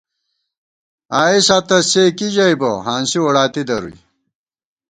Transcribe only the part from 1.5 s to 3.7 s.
تہ سے کی ژَئیبہ، ہانسی ووڑاتی